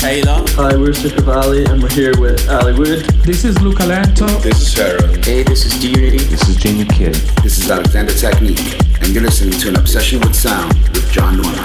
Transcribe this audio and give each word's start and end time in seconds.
Taylor. 0.00 0.42
Hi, 0.56 0.74
we're 0.76 0.94
Sister 0.94 1.20
Valley, 1.20 1.66
and 1.66 1.82
we're 1.82 1.90
here 1.90 2.18
with 2.18 2.48
Ali 2.48 2.72
Wood. 2.72 3.04
This 3.22 3.44
is 3.44 3.60
Luca 3.60 3.84
Lento. 3.84 4.26
This 4.38 4.62
is 4.62 4.74
Pharaoh. 4.74 5.12
Hey, 5.22 5.42
this 5.42 5.66
is 5.66 5.78
D-Unity. 5.78 6.24
This 6.24 6.48
is 6.48 6.56
Jamie 6.56 6.86
Kidd. 6.86 7.16
This 7.42 7.58
is 7.58 7.70
Alexander 7.70 8.14
Technique, 8.14 8.80
and 9.02 9.08
you're 9.08 9.22
listening 9.22 9.60
to 9.60 9.68
an 9.68 9.76
Obsession 9.76 10.20
with 10.20 10.34
Sound 10.34 10.72
with 10.88 11.12
John 11.12 11.36
Norman. 11.36 11.60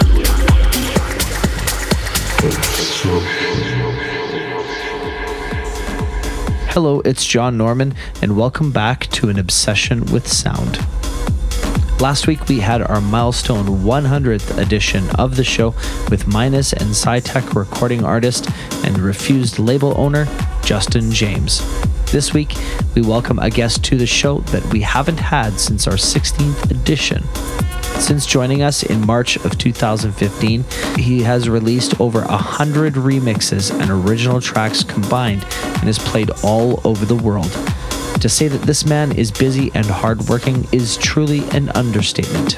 Hello, 6.71 6.99
it's 7.05 7.25
John 7.25 7.57
Norman, 7.57 7.95
and 8.21 8.35
welcome 8.35 8.73
back 8.73 9.07
to 9.11 9.29
an 9.29 9.39
Obsession 9.39 10.03
with 10.07 10.27
Sound. 10.27 10.85
Last 12.01 12.27
week 12.27 12.49
we 12.49 12.59
had 12.59 12.81
our 12.81 12.99
milestone 12.99 13.65
100th 13.67 14.57
edition 14.57 15.09
of 15.11 15.37
the 15.37 15.45
show 15.45 15.73
with 16.11 16.27
Minus 16.27 16.73
and 16.73 16.89
SciTech 16.89 17.55
recording 17.55 18.03
artist 18.03 18.49
and 18.83 18.99
refused 18.99 19.59
label 19.59 19.93
owner 19.97 20.27
Justin 20.61 21.09
James. 21.09 21.61
This 22.11 22.33
week 22.33 22.53
we 22.95 23.01
welcome 23.01 23.39
a 23.39 23.49
guest 23.49 23.83
to 23.85 23.97
the 23.97 24.05
show 24.05 24.39
that 24.39 24.65
we 24.73 24.81
haven't 24.81 25.19
had 25.19 25.57
since 25.57 25.87
our 25.87 25.93
16th 25.93 26.69
edition. 26.69 27.23
Since 28.01 28.25
joining 28.25 28.61
us 28.61 28.83
in 28.83 29.05
March 29.05 29.37
of 29.37 29.57
2015, 29.57 30.65
he 30.97 31.21
has 31.23 31.47
released 31.47 31.99
over 32.01 32.21
100 32.25 32.95
remixes 32.95 33.71
and 33.71 33.89
original 33.89 34.41
tracks 34.41 34.83
combined 34.83 35.43
and 35.43 35.83
has 35.83 35.97
played 35.97 36.29
all 36.43 36.81
over 36.83 37.05
the 37.05 37.15
world. 37.15 37.51
To 38.25 38.29
say 38.29 38.47
that 38.47 38.63
this 38.63 38.87
man 38.87 39.11
is 39.11 39.29
busy 39.29 39.69
and 39.75 39.85
hardworking 39.85 40.67
is 40.71 40.97
truly 40.97 41.47
an 41.49 41.69
understatement. 41.75 42.53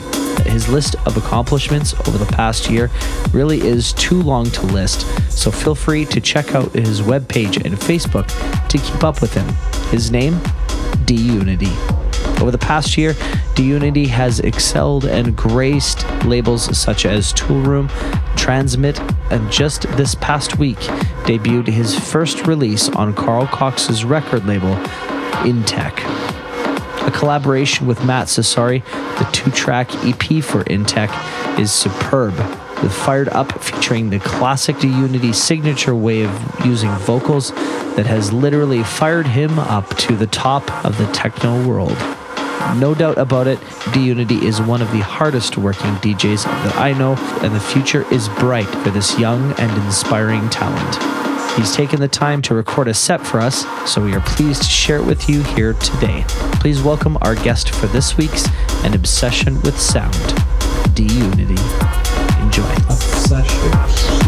His 0.48 0.70
list 0.70 0.95
of 1.05 1.17
accomplishments 1.17 1.94
over 2.08 2.17
the 2.17 2.25
past 2.25 2.70
year 2.70 2.89
really 3.34 3.59
is 3.59 3.91
too 3.91 4.22
long 4.22 4.45
to 4.52 4.66
list, 4.67 5.02
so 5.30 5.52
feel 5.52 5.75
free 5.75 6.05
to 6.05 6.22
check 6.22 6.55
out 6.55 6.72
his 6.72 7.02
webpage 7.02 7.66
and 7.66 7.75
Facebook 7.75 8.30
to 8.69 8.77
keep 8.77 9.03
up 9.03 9.19
with 9.19 9.33
him. 9.33 9.45
His 9.92 10.09
name? 10.09 10.39
D 11.03 11.16
Unity. 11.16 11.73
Over 12.39 12.52
the 12.52 12.58
past 12.58 12.97
year, 12.97 13.14
D 13.53 13.64
Unity 13.64 14.08
has 14.08 14.39
excelled 14.39 15.03
and 15.03 15.36
graced 15.36 16.09
labels 16.23 16.77
such 16.77 17.05
as 17.05 17.33
Toolroom, 17.33 17.89
Transmit, 18.38 19.02
and 19.31 19.52
just 19.52 19.81
this 19.97 20.16
past 20.16 20.58
week 20.59 20.80
debuted 21.27 21.67
his 21.67 21.99
first 21.99 22.47
release 22.47 22.88
on 22.88 23.14
Carl 23.14 23.47
Cox's 23.47 24.05
record 24.05 24.45
label, 24.45 24.80
Intec. 25.45 25.93
A 27.07 27.11
collaboration 27.11 27.88
with 27.88 28.03
Matt 28.03 28.27
Sassari, 28.27 28.83
the 29.17 29.30
two 29.31 29.49
track 29.52 29.89
EP 30.05 30.43
for 30.43 30.63
Intec, 30.66 31.09
is 31.57 31.71
superb, 31.71 32.35
with 32.83 32.93
Fired 32.93 33.30
Up 33.30 33.52
featuring 33.61 34.09
the 34.09 34.19
classic 34.19 34.80
D 34.80 34.88
Unity 34.88 35.33
signature 35.33 35.95
way 35.95 36.23
of 36.23 36.65
using 36.65 36.91
vocals 36.91 37.52
that 37.95 38.05
has 38.05 38.33
literally 38.33 38.83
fired 38.83 39.25
him 39.25 39.58
up 39.58 39.95
to 39.97 40.15
the 40.15 40.27
top 40.27 40.69
of 40.85 40.97
the 40.97 41.11
techno 41.13 41.65
world. 41.67 41.97
No 42.75 42.93
doubt 42.93 43.17
about 43.17 43.47
it, 43.47 43.59
D 43.93 44.03
Unity 44.05 44.45
is 44.45 44.61
one 44.61 44.81
of 44.81 44.91
the 44.91 44.99
hardest 44.99 45.58
working 45.58 45.93
DJs 45.95 46.43
that 46.43 46.75
I 46.75 46.91
know, 46.91 47.15
and 47.41 47.55
the 47.55 47.59
future 47.59 48.05
is 48.13 48.27
bright 48.30 48.67
for 48.67 48.89
this 48.89 49.17
young 49.17 49.53
and 49.53 49.71
inspiring 49.85 50.49
talent. 50.49 51.27
He's 51.58 51.75
taken 51.75 52.00
the 52.00 52.08
time 52.08 52.44
to 52.44 52.53
record 52.53 52.88
a 52.88 52.94
set 52.94 53.25
for 53.25 53.39
us, 53.39 53.66
so 53.91 54.03
we 54.03 54.13
are 54.13 54.22
pleased 54.22 54.61
to 54.61 54.69
share 54.69 54.97
it 54.97 55.05
with 55.05 55.27
you 55.27 55.41
here 55.41 55.73
today. 55.73 56.23
Please 56.61 56.83
welcome 56.83 57.17
our 57.22 57.33
guest 57.33 57.72
for 57.72 57.88
this 57.88 58.16
week's 58.16 58.45
An 58.83 58.94
Obsession 58.94 59.59
with 59.61 59.80
Sound, 59.80 60.14
D 60.94 61.05
Unity. 61.05 61.59
Enjoy. 62.44 62.72
Obsession. 62.88 64.27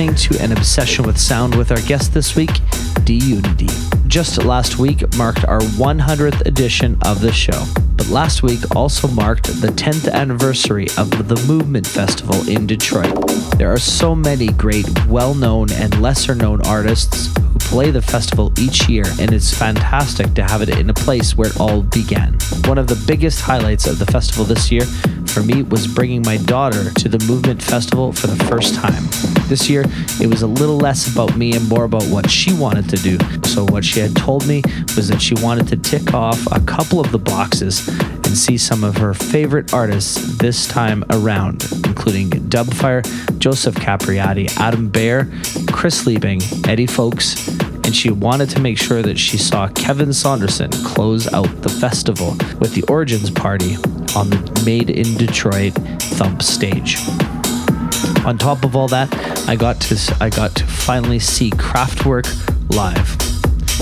Listening 0.00 0.38
to 0.38 0.42
An 0.42 0.52
Obsession 0.52 1.04
with 1.04 1.18
Sound 1.18 1.54
with 1.54 1.70
our 1.70 1.80
guest 1.82 2.14
this 2.14 2.34
week, 2.34 2.62
D 3.04 3.16
Unity. 3.16 3.66
Just 4.06 4.42
last 4.42 4.78
week 4.78 5.04
marked 5.18 5.44
our 5.44 5.60
100th 5.60 6.40
edition 6.46 6.96
of 7.02 7.20
the 7.20 7.30
show, 7.30 7.66
but 7.96 8.08
last 8.08 8.42
week 8.42 8.60
also 8.74 9.08
marked 9.08 9.48
the 9.60 9.66
10th 9.68 10.10
anniversary 10.10 10.86
of 10.96 11.28
the 11.28 11.36
Movement 11.46 11.86
Festival 11.86 12.48
in 12.48 12.66
Detroit. 12.66 13.14
There 13.58 13.70
are 13.70 13.78
so 13.78 14.14
many 14.14 14.46
great, 14.46 14.86
well 15.04 15.34
known, 15.34 15.70
and 15.72 16.00
lesser 16.00 16.34
known 16.34 16.62
artists 16.62 17.36
who 17.36 17.58
play 17.58 17.90
the 17.90 18.00
festival 18.00 18.54
each 18.58 18.88
year, 18.88 19.04
and 19.20 19.34
it's 19.34 19.52
fantastic 19.52 20.32
to 20.32 20.42
have 20.42 20.62
it 20.62 20.70
in 20.70 20.88
a 20.88 20.94
place 20.94 21.36
where 21.36 21.50
it 21.50 21.60
all 21.60 21.82
began. 21.82 22.38
One 22.64 22.78
of 22.78 22.86
the 22.86 23.02
biggest 23.06 23.42
highlights 23.42 23.86
of 23.86 23.98
the 23.98 24.06
festival 24.06 24.46
this 24.46 24.72
year 24.72 24.84
for 25.30 25.42
me 25.42 25.62
was 25.62 25.86
bringing 25.86 26.22
my 26.22 26.36
daughter 26.38 26.90
to 26.90 27.08
the 27.08 27.24
Movement 27.26 27.62
Festival 27.62 28.12
for 28.12 28.26
the 28.26 28.44
first 28.46 28.74
time. 28.74 29.04
This 29.48 29.70
year, 29.70 29.84
it 30.20 30.26
was 30.26 30.42
a 30.42 30.46
little 30.46 30.76
less 30.76 31.12
about 31.12 31.36
me 31.36 31.52
and 31.54 31.68
more 31.68 31.84
about 31.84 32.04
what 32.04 32.28
she 32.28 32.52
wanted 32.52 32.88
to 32.90 32.96
do. 32.96 33.18
So, 33.44 33.64
what 33.64 33.84
she 33.84 34.00
had 34.00 34.16
told 34.16 34.46
me 34.46 34.62
was 34.96 35.08
that 35.08 35.22
she 35.22 35.34
wanted 35.36 35.68
to 35.68 35.76
tick 35.76 36.14
off 36.14 36.40
a 36.52 36.60
couple 36.60 37.00
of 37.00 37.12
the 37.12 37.18
boxes 37.18 37.86
and 37.88 38.36
see 38.36 38.58
some 38.58 38.84
of 38.84 38.96
her 38.96 39.14
favorite 39.14 39.72
artists 39.72 40.36
this 40.38 40.66
time 40.66 41.04
around, 41.10 41.66
including 41.84 42.30
Dubfire, 42.30 43.02
Joseph 43.38 43.76
Capriati, 43.76 44.56
Adam 44.58 44.88
Beyer, 44.88 45.24
Chris 45.72 46.04
Liebing, 46.04 46.68
Eddie 46.68 46.86
Fowlkes, 46.86 47.48
and 47.84 47.94
she 47.94 48.10
wanted 48.10 48.48
to 48.50 48.60
make 48.60 48.78
sure 48.78 49.02
that 49.02 49.18
she 49.18 49.36
saw 49.36 49.66
Kevin 49.68 50.12
Saunderson 50.12 50.70
close 50.84 51.32
out 51.32 51.48
the 51.62 51.68
festival 51.68 52.36
with 52.60 52.74
the 52.74 52.82
Origins 52.88 53.30
Party 53.30 53.76
on 54.16 54.30
the 54.30 54.62
Made 54.64 54.90
in 54.90 55.16
Detroit 55.16 55.74
Thump 55.74 56.42
stage. 56.42 56.96
On 58.24 58.36
top 58.36 58.64
of 58.64 58.76
all 58.76 58.88
that, 58.88 59.08
I 59.48 59.56
got 59.56 59.80
to 59.82 60.16
I 60.20 60.30
got 60.30 60.54
to 60.56 60.66
finally 60.66 61.18
see 61.18 61.50
Kraftwerk 61.50 62.26
live. 62.74 63.16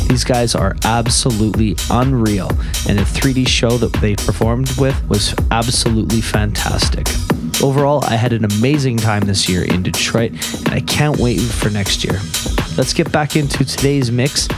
These 0.09 0.25
guys 0.25 0.55
are 0.55 0.77
absolutely 0.85 1.77
unreal, 1.91 2.49
and 2.88 2.99
the 2.99 3.03
3D 3.03 3.47
show 3.47 3.77
that 3.79 3.93
they 3.95 4.14
performed 4.14 4.71
with 4.79 4.97
was 5.09 5.35
absolutely 5.51 6.21
fantastic. 6.21 7.09
Overall, 7.62 8.05
I 8.05 8.14
had 8.14 8.33
an 8.33 8.45
amazing 8.45 8.99
time 8.99 9.23
this 9.23 9.49
year 9.49 9.64
in 9.64 9.83
Detroit, 9.83 10.33
and 10.67 10.69
I 10.69 10.81
can't 10.81 11.19
wait 11.19 11.41
for 11.41 11.71
next 11.71 12.05
year. 12.05 12.21
Let's 12.77 12.93
get 12.93 13.11
back 13.11 13.35
into 13.35 13.64
today's 13.64 14.11
mix 14.11 14.49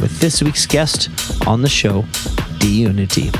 with 0.00 0.18
this 0.18 0.42
week's 0.42 0.66
guest 0.66 1.08
on 1.46 1.62
the 1.62 1.68
show, 1.68 2.04
D 2.58 2.80
Unity. 2.82 3.30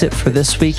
That's 0.00 0.14
it 0.14 0.18
for 0.18 0.30
this 0.30 0.60
week. 0.60 0.76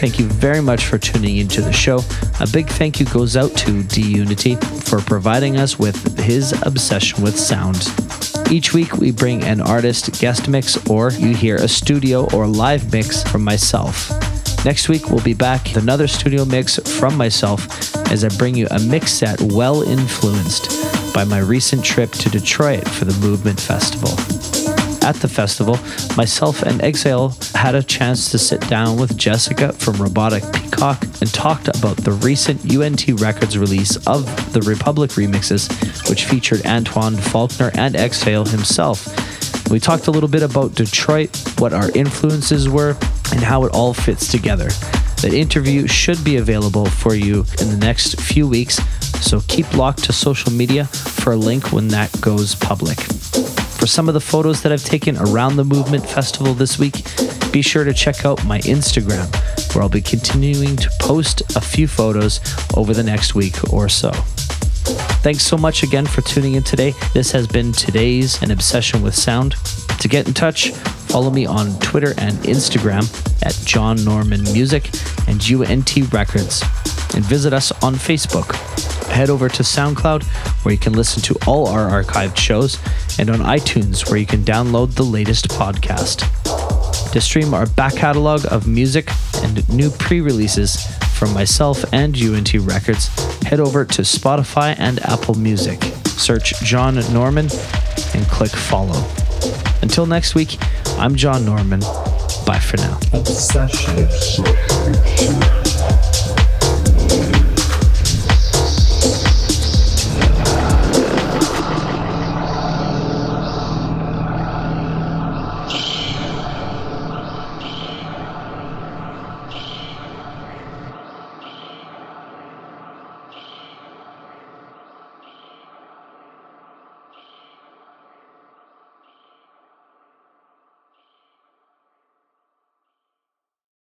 Thank 0.00 0.18
you 0.18 0.26
very 0.26 0.60
much 0.60 0.86
for 0.86 0.98
tuning 0.98 1.36
into 1.36 1.60
the 1.60 1.72
show. 1.72 2.00
A 2.40 2.46
big 2.52 2.68
thank 2.68 2.98
you 2.98 3.06
goes 3.06 3.36
out 3.36 3.54
to 3.58 3.82
D 3.84 4.02
Unity 4.02 4.56
for 4.56 5.00
providing 5.00 5.58
us 5.58 5.78
with 5.78 6.18
his 6.18 6.52
obsession 6.62 7.22
with 7.22 7.38
sound. 7.38 7.88
Each 8.50 8.72
week, 8.72 8.94
we 8.96 9.12
bring 9.12 9.44
an 9.44 9.60
artist 9.60 10.20
guest 10.20 10.48
mix, 10.48 10.76
or 10.88 11.12
you 11.12 11.34
hear 11.34 11.56
a 11.56 11.68
studio 11.68 12.28
or 12.32 12.46
live 12.46 12.92
mix 12.92 13.22
from 13.22 13.44
myself. 13.44 14.10
Next 14.64 14.88
week, 14.88 15.08
we'll 15.08 15.22
be 15.22 15.34
back 15.34 15.64
with 15.64 15.76
another 15.76 16.08
studio 16.08 16.44
mix 16.44 16.78
from 16.98 17.16
myself 17.16 17.94
as 18.10 18.24
I 18.24 18.28
bring 18.36 18.56
you 18.56 18.66
a 18.70 18.80
mix 18.80 19.12
set 19.12 19.40
well 19.40 19.82
influenced 19.82 21.14
by 21.14 21.24
my 21.24 21.38
recent 21.38 21.84
trip 21.84 22.10
to 22.12 22.28
Detroit 22.28 22.88
for 22.88 23.04
the 23.04 23.18
Movement 23.20 23.60
Festival. 23.60 24.33
At 25.04 25.16
the 25.16 25.28
festival, 25.28 25.78
myself 26.16 26.62
and 26.62 26.80
Exhale 26.80 27.36
had 27.54 27.74
a 27.74 27.82
chance 27.82 28.30
to 28.30 28.38
sit 28.38 28.66
down 28.68 28.98
with 28.98 29.18
Jessica 29.18 29.74
from 29.74 29.96
Robotic 29.96 30.42
Peacock 30.54 31.02
and 31.20 31.30
talked 31.30 31.68
about 31.68 31.98
the 31.98 32.12
recent 32.12 32.74
UNT 32.74 33.06
Records 33.20 33.58
release 33.58 33.96
of 34.06 34.24
the 34.54 34.62
Republic 34.62 35.10
remixes, 35.10 35.68
which 36.08 36.24
featured 36.24 36.64
Antoine 36.64 37.16
Faulkner 37.18 37.70
and 37.74 37.94
Exhale 37.94 38.46
himself. 38.46 39.06
We 39.70 39.78
talked 39.78 40.06
a 40.06 40.10
little 40.10 40.28
bit 40.28 40.42
about 40.42 40.74
Detroit, 40.74 41.36
what 41.58 41.74
our 41.74 41.90
influences 41.90 42.70
were, 42.70 42.96
and 43.30 43.40
how 43.40 43.64
it 43.64 43.74
all 43.74 43.92
fits 43.92 44.30
together. 44.30 44.68
That 45.20 45.34
interview 45.34 45.86
should 45.86 46.24
be 46.24 46.38
available 46.38 46.86
for 46.86 47.14
you 47.14 47.44
in 47.60 47.68
the 47.68 47.78
next 47.78 48.18
few 48.22 48.48
weeks, 48.48 48.76
so 49.20 49.40
keep 49.48 49.70
locked 49.74 50.04
to 50.04 50.14
social 50.14 50.50
media 50.50 50.86
for 50.86 51.34
a 51.34 51.36
link 51.36 51.72
when 51.72 51.88
that 51.88 52.10
goes 52.22 52.54
public. 52.54 52.96
For 53.84 53.88
some 53.88 54.08
of 54.08 54.14
the 54.14 54.20
photos 54.20 54.62
that 54.62 54.72
I've 54.72 54.82
taken 54.82 55.18
around 55.18 55.56
the 55.56 55.64
Movement 55.64 56.08
Festival 56.08 56.54
this 56.54 56.78
week, 56.78 57.04
be 57.52 57.60
sure 57.60 57.84
to 57.84 57.92
check 57.92 58.24
out 58.24 58.42
my 58.46 58.60
Instagram, 58.60 59.28
where 59.74 59.82
I'll 59.82 59.90
be 59.90 60.00
continuing 60.00 60.74
to 60.76 60.88
post 61.00 61.42
a 61.54 61.60
few 61.60 61.86
photos 61.86 62.40
over 62.78 62.94
the 62.94 63.02
next 63.02 63.34
week 63.34 63.74
or 63.74 63.90
so. 63.90 64.10
Thanks 65.20 65.42
so 65.42 65.58
much 65.58 65.82
again 65.82 66.06
for 66.06 66.22
tuning 66.22 66.54
in 66.54 66.62
today. 66.62 66.94
This 67.12 67.30
has 67.32 67.46
been 67.46 67.72
today's 67.72 68.40
An 68.40 68.52
Obsession 68.52 69.02
with 69.02 69.14
Sound. 69.14 69.54
To 70.00 70.08
get 70.08 70.26
in 70.26 70.32
touch, 70.32 70.70
follow 70.70 71.28
me 71.28 71.44
on 71.44 71.78
Twitter 71.80 72.14
and 72.16 72.38
Instagram 72.38 73.04
at 73.44 73.52
John 73.66 74.02
Norman 74.02 74.44
Music 74.44 74.88
and 75.28 75.44
UNT 75.46 76.10
Records, 76.10 76.62
and 77.14 77.22
visit 77.22 77.52
us 77.52 77.70
on 77.82 77.96
Facebook. 77.96 78.93
Head 79.14 79.30
over 79.30 79.48
to 79.48 79.62
SoundCloud, 79.62 80.24
where 80.64 80.72
you 80.72 80.78
can 80.78 80.92
listen 80.92 81.22
to 81.22 81.38
all 81.46 81.68
our 81.68 82.02
archived 82.02 82.36
shows, 82.36 82.80
and 83.16 83.30
on 83.30 83.38
iTunes, 83.38 84.10
where 84.10 84.18
you 84.18 84.26
can 84.26 84.42
download 84.42 84.96
the 84.96 85.04
latest 85.04 85.50
podcast. 85.50 86.28
To 87.12 87.20
stream 87.20 87.54
our 87.54 87.66
back 87.66 87.94
catalog 87.94 88.44
of 88.50 88.66
music 88.66 89.08
and 89.36 89.68
new 89.68 89.90
pre 89.90 90.20
releases 90.20 90.84
from 91.16 91.32
myself 91.32 91.84
and 91.92 92.20
UNT 92.20 92.54
Records, 92.54 93.06
head 93.44 93.60
over 93.60 93.84
to 93.84 94.02
Spotify 94.02 94.74
and 94.78 94.98
Apple 95.04 95.36
Music. 95.36 95.80
Search 96.06 96.58
John 96.64 96.96
Norman 97.12 97.48
and 98.14 98.26
click 98.26 98.50
follow. 98.50 99.00
Until 99.80 100.06
next 100.06 100.34
week, 100.34 100.58
I'm 100.98 101.14
John 101.14 101.44
Norman. 101.44 101.78
Bye 102.44 102.58
for 102.58 102.78
now. 102.78 102.98